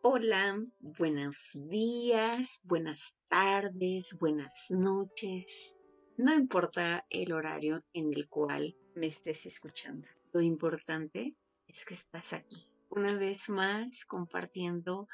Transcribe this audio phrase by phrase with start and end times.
[0.00, 5.76] Hola, buenos días, buenas tardes, buenas noches.
[6.16, 10.06] No importa el horario en el cual me estés escuchando.
[10.32, 11.34] Lo importante
[11.66, 12.70] es que estás aquí.
[12.90, 15.08] Una vez más compartiendo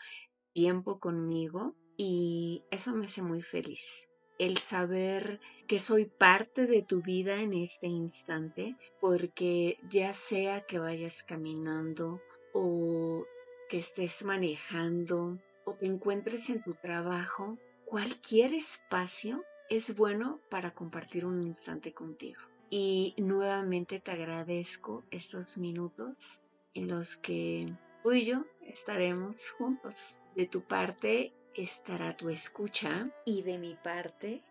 [0.52, 4.10] tiempo conmigo y eso me hace muy feliz.
[4.38, 10.78] El saber que soy parte de tu vida en este instante porque ya sea que
[10.78, 12.20] vayas caminando
[12.52, 13.24] o
[13.68, 21.24] que estés manejando o te encuentres en tu trabajo, cualquier espacio es bueno para compartir
[21.26, 22.40] un instante contigo.
[22.70, 26.40] Y nuevamente te agradezco estos minutos
[26.74, 30.18] en los que tú y yo estaremos juntos.
[30.35, 34.42] De tu parte estará tu escucha y de mi parte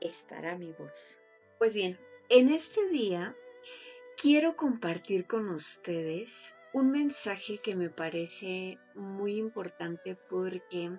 [0.00, 1.18] estará mi voz.
[1.58, 1.98] Pues bien,
[2.28, 3.36] en este día
[4.16, 10.90] quiero compartir con ustedes un mensaje que me parece muy importante porque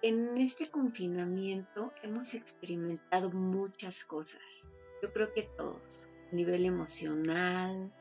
[0.00, 4.70] en este confinamiento hemos experimentado muchas cosas.
[5.02, 7.92] Yo creo que todos, a nivel emocional,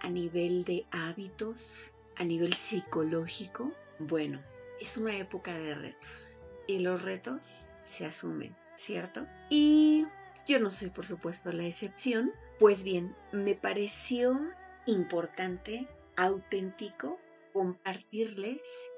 [0.00, 3.70] a nivel de hábitos, a nivel psicológico.
[3.98, 4.42] Bueno,
[4.80, 9.26] es una época de retos y los retos se asumen, ¿cierto?
[9.50, 10.06] Y
[10.46, 12.32] yo no soy por supuesto la excepción.
[12.58, 14.40] Pues bien, me pareció
[14.86, 15.86] importante
[16.18, 17.16] auténtico
[17.52, 18.92] compartirles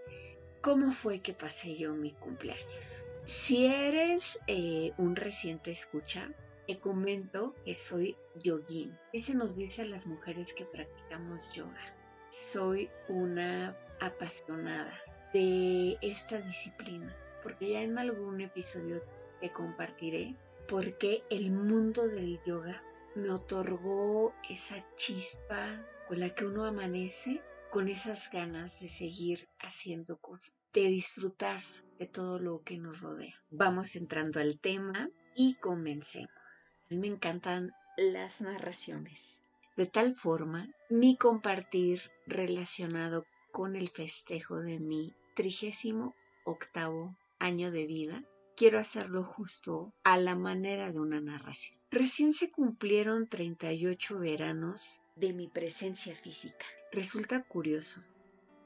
[0.63, 3.05] cómo fue que pasé yo mi cumpleaños.
[3.25, 6.33] Si eres eh, un reciente escucha,
[6.67, 8.99] te comento que soy yogin.
[9.13, 11.95] ¿Qué se nos dice a las mujeres que practicamos yoga?
[12.31, 14.99] Soy una apasionada
[15.35, 19.03] de esta disciplina, porque ya en algún episodio
[19.43, 20.35] te compartiré
[20.67, 22.83] por qué el mundo del yoga
[23.15, 27.41] me otorgó esa chispa con la que uno amanece
[27.71, 31.63] con esas ganas de seguir haciendo cosas, de disfrutar
[32.01, 33.37] de todo lo que nos rodea.
[33.53, 36.75] Vamos entrando al tema y comencemos.
[36.91, 39.45] A mí me encantan las narraciones.
[39.77, 47.87] De tal forma, mi compartir relacionado con el festejo de mi trigésimo octavo año de
[47.87, 48.25] vida,
[48.57, 51.79] quiero hacerlo justo a la manera de una narración.
[51.93, 56.67] Recién se cumplieron 38 veranos de mi presencia física.
[56.91, 58.03] Resulta curioso.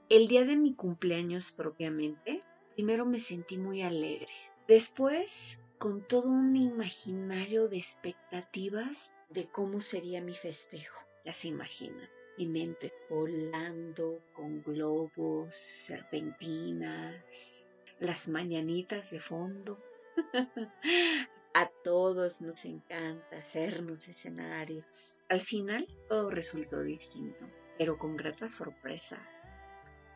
[0.09, 2.43] El día de mi cumpleaños propiamente,
[2.75, 4.33] primero me sentí muy alegre.
[4.69, 11.01] Después, con todo un imaginario de expectativas de cómo sería mi festejo.
[11.25, 12.09] Ya se imaginan.
[12.39, 19.79] Mi mente volando con globos, serpentinas, las mañanitas de fondo.
[21.57, 25.21] A todos nos encanta hacernos escenarios.
[25.29, 27.49] Al final todo resultó distinto,
[27.79, 29.69] pero con gratas sorpresas.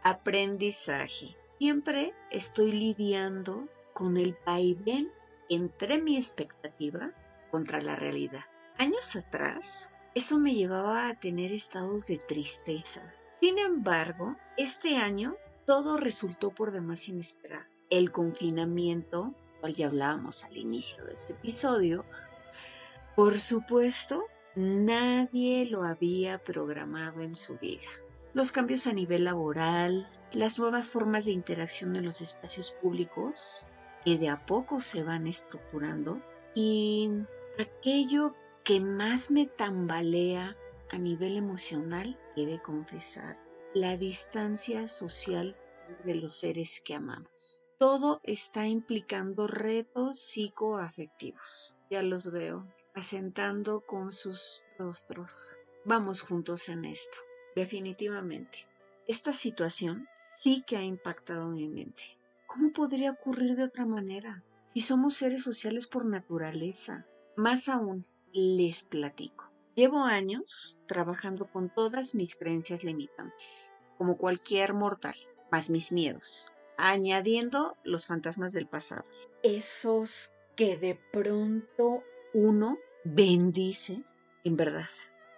[0.02, 1.36] Aprendizaje.
[1.60, 5.12] Siempre estoy lidiando con el vaivén
[5.48, 7.12] entre mi expectativa
[7.52, 8.44] contra la realidad.
[8.76, 13.14] Años atrás, eso me llevaba a tener estados de tristeza.
[13.30, 17.64] Sin embargo, este año todo resultó por demás inesperado.
[17.90, 22.04] El confinamiento cual ya hablábamos al inicio de este episodio,
[23.16, 27.88] por supuesto, nadie lo había programado en su vida.
[28.34, 33.64] Los cambios a nivel laboral, las nuevas formas de interacción en los espacios públicos,
[34.04, 36.20] que de a poco se van estructurando,
[36.54, 37.10] y
[37.58, 40.56] aquello que más me tambalea
[40.90, 43.38] a nivel emocional, he de confesar,
[43.74, 45.56] la distancia social
[46.04, 51.76] de los seres que amamos todo está implicando retos psicoafectivos.
[51.88, 55.56] Ya los veo, asentando con sus rostros.
[55.84, 57.18] Vamos juntos en esto,
[57.54, 58.66] definitivamente.
[59.06, 62.02] Esta situación sí que ha impactado mi mente.
[62.48, 64.42] ¿Cómo podría ocurrir de otra manera?
[64.64, 67.06] Si somos seres sociales por naturaleza.
[67.36, 69.52] Más aún, les platico.
[69.76, 75.14] Llevo años trabajando con todas mis creencias limitantes, como cualquier mortal,
[75.52, 79.04] más mis miedos, añadiendo los fantasmas del pasado.
[79.42, 82.02] Esos que de pronto
[82.32, 84.02] uno bendice,
[84.44, 84.88] en verdad,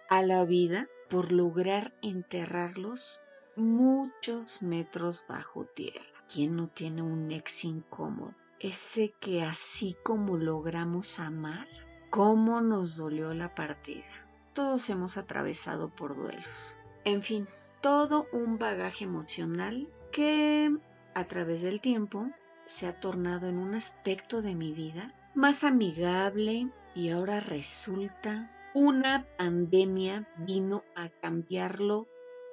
[0.09, 3.21] a la vida por lograr enterrarlos
[3.57, 6.11] muchos metros bajo tierra.
[6.33, 8.33] ¿quién no tiene un ex incómodo?
[8.59, 11.67] Ese que así como logramos amar,
[12.09, 14.05] cómo nos dolió la partida.
[14.53, 16.77] Todos hemos atravesado por duelos.
[17.03, 17.47] En fin,
[17.81, 20.77] todo un bagaje emocional que
[21.13, 22.29] a través del tiempo
[22.65, 29.27] se ha tornado en un aspecto de mi vida más amigable y ahora resulta una
[29.37, 32.07] pandemia vino a cambiarlo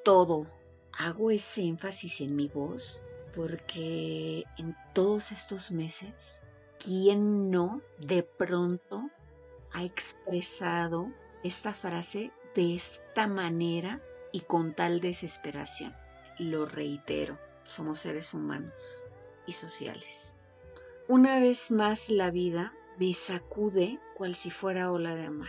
[0.04, 0.46] todo.
[0.92, 3.02] Hago ese énfasis en mi voz
[3.34, 6.44] porque en todos estos meses,
[6.82, 9.08] ¿quién no de pronto
[9.72, 11.12] ha expresado
[11.44, 14.02] esta frase de esta manera
[14.32, 15.94] y con tal desesperación?
[16.38, 17.38] Lo reitero,
[17.68, 19.04] somos seres humanos
[19.46, 20.38] y sociales.
[21.06, 25.48] Una vez más la vida me sacude cual si fuera ola de mar.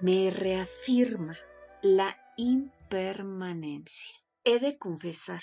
[0.00, 1.36] Me reafirma
[1.82, 4.14] la impermanencia.
[4.44, 5.42] He de confesar,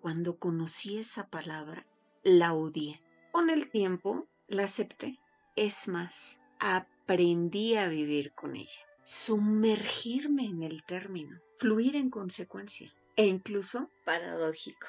[0.00, 1.86] cuando conocí esa palabra,
[2.22, 3.02] la odié.
[3.32, 5.20] Con el tiempo la acepté.
[5.56, 13.26] Es más, aprendí a vivir con ella, sumergirme en el término, fluir en consecuencia e
[13.26, 14.86] incluso paradójico.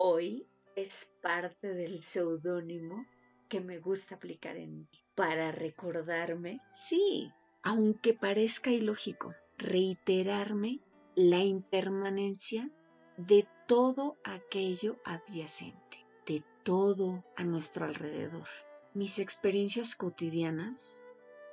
[0.00, 0.46] Hoy
[0.76, 3.04] es parte del seudónimo
[3.48, 7.32] que me gusta aplicar en mí para recordarme, sí,
[7.64, 10.78] aunque parezca ilógico, reiterarme
[11.16, 12.70] la impermanencia
[13.16, 18.46] de todo aquello adyacente, de todo a nuestro alrededor.
[18.94, 21.08] Mis experiencias cotidianas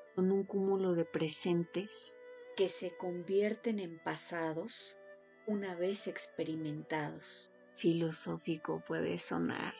[0.05, 2.15] son un cúmulo de presentes
[2.55, 4.99] que se convierten en pasados
[5.47, 7.51] una vez experimentados.
[7.75, 9.73] Filosófico puede sonar,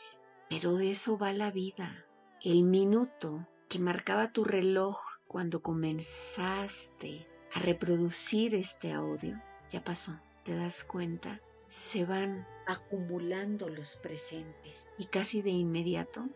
[0.50, 2.06] pero de eso va la vida.
[2.44, 10.20] El minuto que marcaba tu reloj cuando comenzaste a reproducir este audio ya pasó.
[10.44, 11.40] ¿Te das cuenta?
[11.70, 16.28] Se van acumulando los presentes y casi de inmediato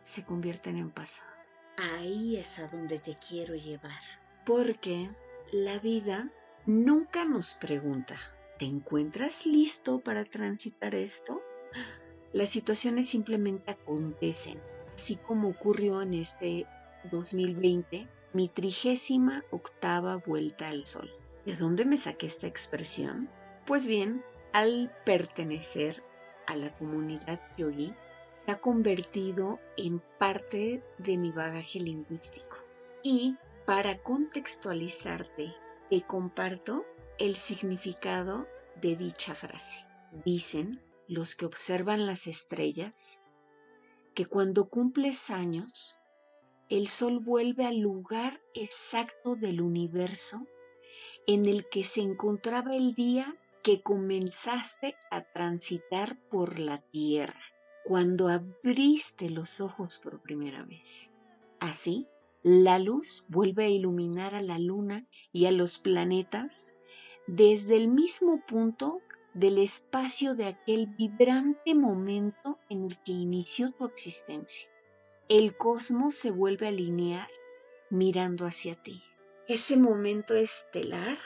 [0.00, 1.30] se convierten en pasado.
[1.76, 4.00] Ahí es a donde te quiero llevar.
[4.46, 5.10] Porque
[5.52, 6.30] la vida
[6.64, 8.16] nunca nos pregunta,
[8.62, 11.42] ¿te encuentras listo para transitar esto?
[12.32, 14.60] Las situaciones simplemente acontecen
[14.94, 16.68] así como ocurrió en este
[17.10, 21.10] 2020, mi trigésima octava vuelta al sol.
[21.44, 23.28] ¿De dónde me saqué esta expresión?
[23.66, 24.22] Pues bien,
[24.52, 26.00] al pertenecer
[26.46, 27.92] a la comunidad yogi,
[28.30, 32.58] se ha convertido en parte de mi bagaje lingüístico.
[33.02, 33.34] Y
[33.66, 35.52] para contextualizarte,
[35.90, 36.86] te comparto
[37.22, 38.48] el significado
[38.80, 39.86] de dicha frase.
[40.24, 43.22] Dicen los que observan las estrellas
[44.12, 45.96] que cuando cumples años,
[46.68, 50.48] el sol vuelve al lugar exacto del universo
[51.28, 57.40] en el que se encontraba el día que comenzaste a transitar por la tierra,
[57.84, 61.12] cuando abriste los ojos por primera vez.
[61.60, 62.08] Así,
[62.42, 66.74] la luz vuelve a iluminar a la luna y a los planetas
[67.26, 69.00] desde el mismo punto
[69.34, 74.68] del espacio de aquel vibrante momento en el que inició tu existencia.
[75.28, 77.28] El cosmos se vuelve a alinear
[77.90, 79.02] mirando hacia ti.
[79.48, 81.18] Ese momento estelar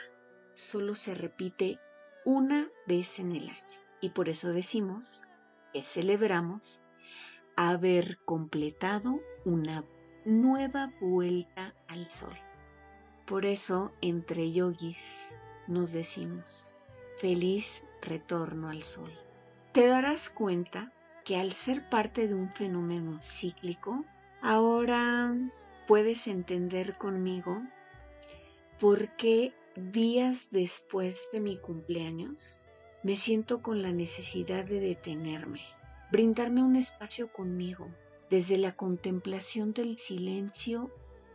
[0.53, 1.79] solo se repite
[2.25, 5.23] una vez en el año y por eso decimos
[5.73, 6.83] que celebramos
[7.55, 9.83] haber completado una
[10.25, 12.37] nueva vuelta al sol.
[13.25, 16.73] Por eso entre yogis nos decimos,
[17.17, 19.11] feliz retorno al sol.
[19.71, 20.91] Te darás cuenta
[21.23, 24.05] que al ser parte de un fenómeno cíclico,
[24.41, 25.35] ahora
[25.85, 27.61] puedes entender conmigo
[28.79, 32.61] por qué días después de mi cumpleaños
[33.03, 35.61] me siento con la necesidad de detenerme,
[36.11, 37.87] brindarme un espacio conmigo,
[38.29, 40.91] desde la contemplación del silencio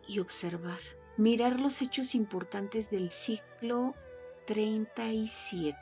[0.07, 0.81] y observar,
[1.17, 3.95] mirar los hechos importantes del ciclo
[4.53, 5.79] 37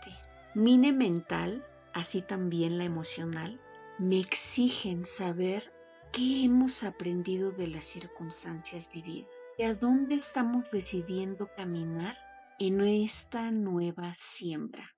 [0.55, 3.61] Mine mental, así también la emocional,
[3.99, 5.73] me exigen saber
[6.13, 12.17] qué hemos aprendido de las circunstancias vividas y a dónde estamos decidiendo caminar
[12.61, 14.89] en esta nueva siembra.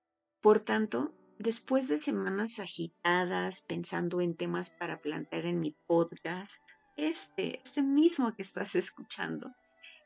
[0.42, 6.62] Por tanto, después de semanas agitadas pensando en temas para plantear en mi podcast,
[6.98, 9.50] este, este mismo que estás escuchando,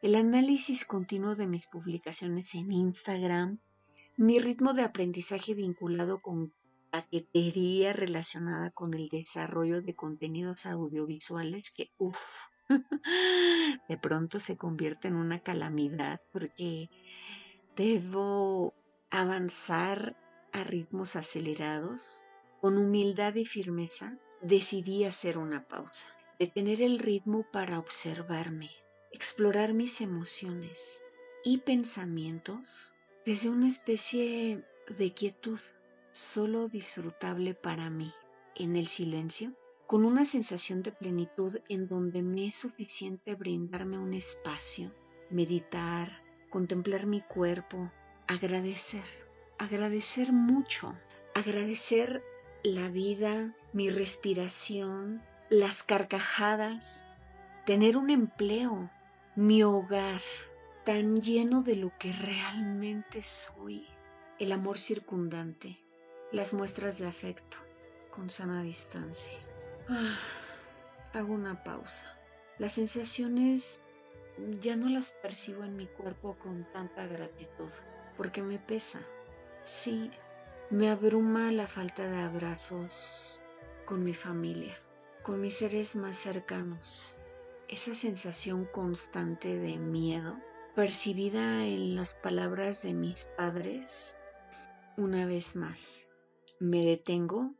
[0.06, 3.58] el análisis continuo de mis publicaciones en Instagram,
[4.16, 6.52] mi ritmo de aprendizaje vinculado con
[6.92, 12.20] paquetería relacionada con el desarrollo de contenidos audiovisuales que, uff,
[13.88, 16.88] de pronto se convierte en una calamidad porque
[17.74, 18.74] debo
[19.10, 20.16] avanzar
[20.52, 22.22] a ritmos acelerados,
[22.60, 28.70] con humildad y firmeza, decidí hacer una pausa, detener el ritmo para observarme,
[29.12, 31.02] explorar mis emociones
[31.44, 32.94] y pensamientos
[33.24, 34.64] desde una especie
[34.98, 35.60] de quietud
[36.12, 38.12] solo disfrutable para mí,
[38.54, 39.52] en el silencio,
[39.86, 44.92] con una sensación de plenitud en donde me es suficiente brindarme un espacio,
[45.30, 47.92] meditar, contemplar mi cuerpo,
[48.26, 49.04] agradecer,
[49.58, 50.94] agradecer mucho,
[51.34, 52.24] agradecer
[52.64, 57.04] la vida, mi respiración, las carcajadas,
[57.64, 58.90] tener un empleo,
[59.36, 60.22] mi hogar
[60.86, 63.86] tan lleno de lo que realmente soy,
[64.38, 65.78] el amor circundante,
[66.32, 67.58] las muestras de afecto
[68.10, 69.38] con sana distancia.
[69.90, 70.18] Ah,
[71.12, 72.18] hago una pausa.
[72.58, 73.84] Las sensaciones
[74.62, 77.70] ya no las percibo en mi cuerpo con tanta gratitud,
[78.16, 79.02] porque me pesa.
[79.62, 80.10] Sí,
[80.70, 83.42] me abruma la falta de abrazos
[83.84, 84.78] con mi familia,
[85.22, 87.18] con mis seres más cercanos.
[87.68, 90.40] Esa sensación constante de miedo,
[90.76, 94.18] percibida en las palabras de mis padres,
[94.96, 96.12] una vez más,
[96.60, 97.54] me detengo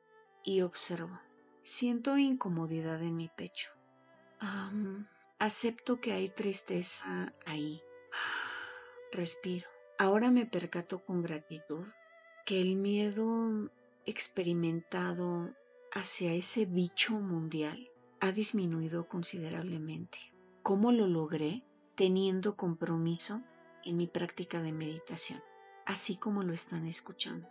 [0.45, 1.21] y observo.
[1.65, 3.71] Siento incomodidad en mi pecho.
[5.41, 7.83] acepto que hay tristeza ahí.
[9.11, 9.69] Respiro.
[9.99, 11.85] Ahora me percato con gratitud
[12.45, 13.73] que el miedo
[14.05, 15.53] experimentado
[15.91, 20.19] hacia ese bicho mundial ha disminuido considerablemente.
[20.63, 21.63] ¿Cómo lo logré?
[21.95, 23.43] Teniendo compromiso
[23.85, 25.43] en mi práctica de meditación,
[25.87, 27.49] así como lo están escuchando.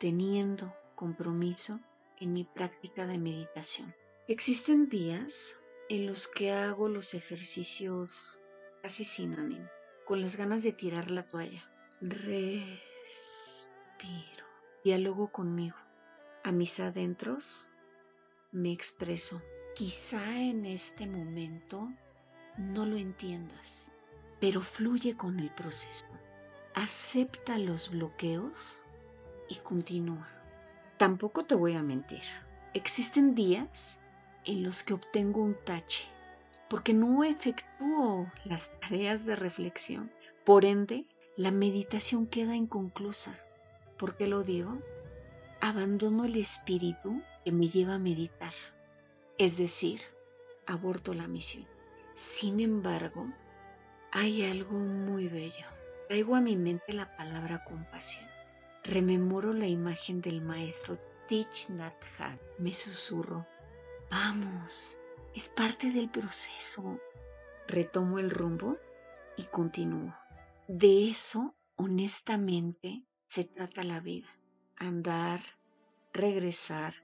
[0.00, 1.78] Teniendo compromiso
[2.18, 3.94] en mi práctica de meditación.
[4.26, 8.40] Existen días en los que hago los ejercicios
[8.82, 9.68] casi sin ánimo,
[10.06, 11.70] con las ganas de tirar la toalla.
[12.00, 12.48] Respiro.
[14.84, 15.76] Diálogo conmigo.
[16.44, 17.70] A mis adentros
[18.52, 19.42] me expreso.
[19.78, 21.88] Quizá en este momento
[22.56, 23.92] no lo entiendas,
[24.40, 26.04] pero fluye con el proceso.
[26.74, 28.82] Acepta los bloqueos
[29.48, 30.26] y continúa.
[30.96, 32.24] Tampoco te voy a mentir.
[32.74, 34.00] Existen días
[34.44, 36.08] en los que obtengo un tache
[36.68, 40.10] porque no efectúo las tareas de reflexión.
[40.44, 41.06] Por ende,
[41.36, 43.38] la meditación queda inconclusa.
[43.96, 44.76] ¿Por qué lo digo?
[45.60, 48.52] Abandono el espíritu que me lleva a meditar,
[49.38, 50.02] es decir,
[50.66, 51.66] aborto la misión.
[52.14, 53.32] Sin embargo,
[54.10, 55.66] hay algo muy bello.
[56.08, 58.26] Traigo a mi mente la palabra compasión.
[58.82, 60.96] Rememoro la imagen del maestro
[61.28, 62.38] Thich Nhat Hanh.
[62.58, 63.46] Me susurro,
[64.10, 64.98] vamos,
[65.34, 66.98] es parte del proceso.
[67.68, 68.78] Retomo el rumbo
[69.36, 70.16] y continúo.
[70.66, 74.28] De eso, honestamente, se trata la vida.
[74.76, 75.40] Andar,
[76.12, 76.94] regresar,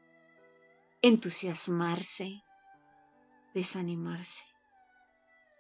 [1.06, 2.42] entusiasmarse,
[3.52, 4.44] desanimarse,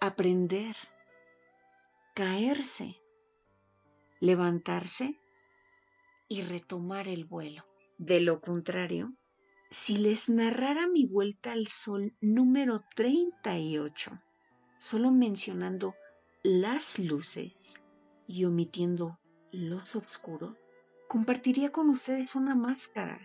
[0.00, 0.74] aprender,
[2.14, 2.96] caerse,
[4.20, 5.20] levantarse
[6.28, 7.62] y retomar el vuelo.
[7.98, 9.12] De lo contrario,
[9.68, 14.18] si les narrara mi vuelta al sol número 38,
[14.78, 15.94] solo mencionando
[16.42, 17.84] las luces
[18.26, 19.18] y omitiendo
[19.52, 20.56] los oscuros,
[21.06, 23.20] compartiría con ustedes una máscara.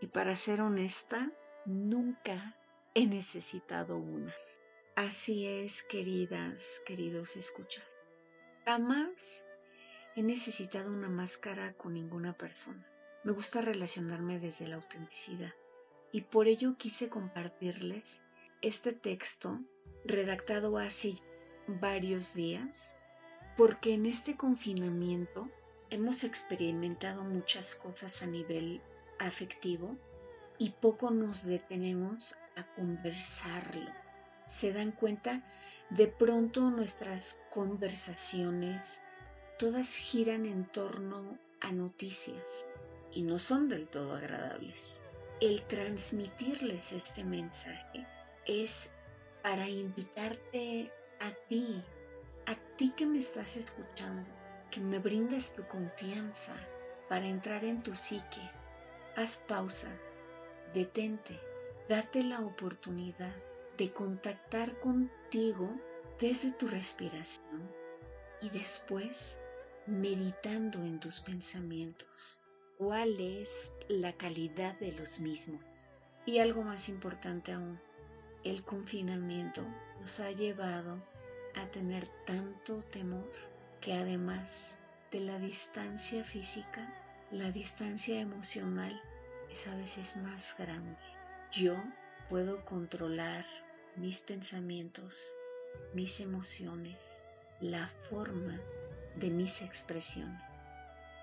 [0.00, 1.32] Y para ser honesta,
[1.68, 2.56] nunca
[2.94, 4.34] he necesitado una.
[4.96, 7.84] Así es, queridas, queridos escuchas.
[8.64, 9.44] Jamás
[10.16, 12.84] he necesitado una máscara con ninguna persona.
[13.22, 15.52] Me gusta relacionarme desde la autenticidad
[16.10, 18.22] y por ello quise compartirles
[18.62, 19.60] este texto
[20.04, 21.14] redactado hace
[21.66, 22.96] varios días
[23.58, 25.50] porque en este confinamiento
[25.90, 28.80] hemos experimentado muchas cosas a nivel
[29.18, 29.98] afectivo
[30.58, 33.90] y poco nos detenemos a conversarlo.
[34.46, 35.42] Se dan cuenta,
[35.90, 39.02] de pronto nuestras conversaciones
[39.58, 42.66] todas giran en torno a noticias
[43.12, 45.00] y no son del todo agradables.
[45.40, 48.06] El transmitirles este mensaje
[48.46, 48.94] es
[49.42, 51.82] para invitarte a ti,
[52.46, 54.28] a ti que me estás escuchando,
[54.70, 56.54] que me brindes tu confianza
[57.08, 58.40] para entrar en tu psique.
[59.16, 60.26] Haz pausas,
[60.74, 61.38] detente,
[61.88, 63.34] date la oportunidad
[63.76, 65.70] de contactar contigo
[66.20, 67.70] desde tu respiración
[68.40, 69.40] y después
[69.86, 72.40] meditando en tus pensamientos,
[72.76, 75.88] cuál es la calidad de los mismos.
[76.26, 77.80] Y algo más importante aún,
[78.44, 79.62] el confinamiento
[79.98, 81.02] nos ha llevado
[81.54, 83.32] a tener tanto temor
[83.80, 84.78] que además
[85.10, 86.86] de la distancia física,
[87.30, 89.00] la distancia emocional
[89.50, 90.96] es a veces más grande.
[91.52, 91.74] yo
[92.28, 93.46] puedo controlar
[93.96, 95.34] mis pensamientos,
[95.94, 97.24] mis emociones,
[97.60, 98.60] la forma
[99.16, 100.70] de mis expresiones,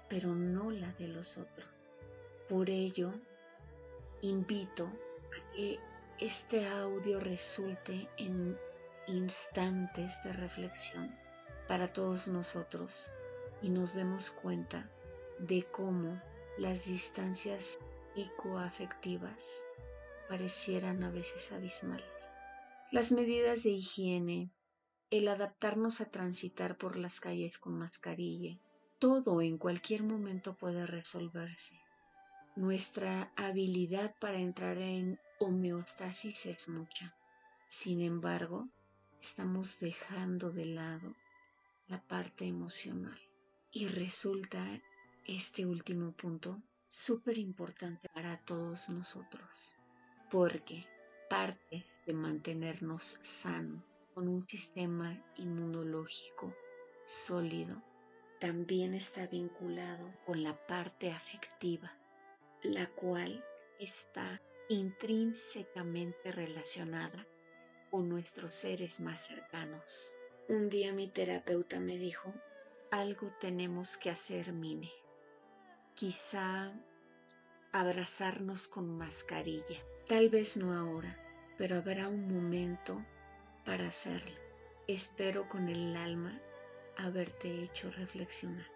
[0.09, 1.67] pero no la de los otros.
[2.49, 3.13] Por ello,
[4.21, 5.79] invito a que
[6.19, 8.57] este audio resulte en
[9.07, 11.15] instantes de reflexión
[11.67, 13.13] para todos nosotros
[13.61, 14.89] y nos demos cuenta
[15.39, 16.21] de cómo
[16.57, 17.79] las distancias
[18.15, 19.65] psicoafectivas
[20.29, 22.39] parecieran a veces abismales.
[22.91, 24.51] Las medidas de higiene,
[25.09, 28.57] el adaptarnos a transitar por las calles con mascarilla,
[28.99, 31.77] todo en cualquier momento puede resolverse.
[32.55, 37.13] Nuestra habilidad para entrar en homeostasis es mucha.
[37.69, 38.69] Sin embargo,
[39.21, 41.13] estamos dejando de lado
[41.87, 43.19] la parte emocional.
[43.71, 44.65] Y resulta
[45.25, 46.61] este último punto
[46.95, 49.75] súper importante para todos nosotros,
[50.31, 50.87] porque
[51.29, 53.83] parte de mantenernos sanos
[54.13, 56.55] con un sistema inmunológico
[57.05, 57.83] sólido
[58.39, 61.91] también está vinculado con la parte afectiva,
[62.63, 63.43] la cual
[63.77, 67.27] está intrínsecamente relacionada
[67.91, 70.15] con nuestros seres más cercanos.
[70.47, 72.33] Un día mi terapeuta me dijo,
[72.89, 75.04] algo tenemos que hacer, Mine.
[75.95, 76.73] Quizá
[77.71, 79.79] abrazarnos con mascarilla.
[80.09, 81.17] Tal vez no ahora,
[81.57, 83.01] pero habrá un momento
[83.63, 84.35] para hacerlo.
[84.89, 86.37] Espero con el alma
[86.97, 88.67] haberte hecho reflexionar.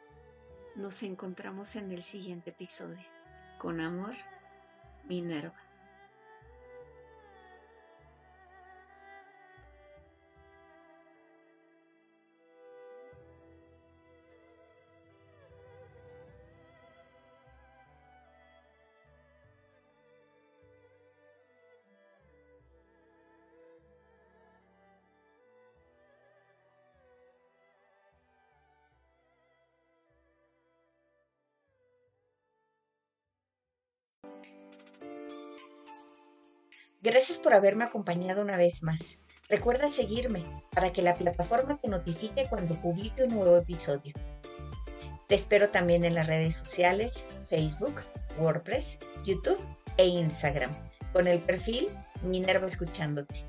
[0.76, 3.06] Nos encontramos en el siguiente episodio.
[3.58, 4.16] Con amor,
[5.04, 5.69] Minerva.
[37.02, 39.20] Gracias por haberme acompañado una vez más.
[39.48, 44.14] Recuerda seguirme para que la plataforma te notifique cuando publique un nuevo episodio.
[45.28, 48.02] Te espero también en las redes sociales, Facebook,
[48.40, 49.60] WordPress, YouTube
[49.98, 50.72] e Instagram,
[51.14, 51.88] con el perfil
[52.24, 53.46] Minerva Escuchándote.